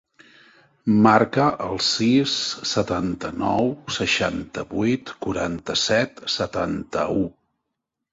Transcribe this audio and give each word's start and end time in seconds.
Marca 1.07 1.43
el 1.65 1.75
sis, 1.87 2.33
setanta-nou, 2.69 3.69
seixanta-vuit, 3.97 5.13
quaranta-set, 5.27 6.25
setanta-u. 6.37 7.21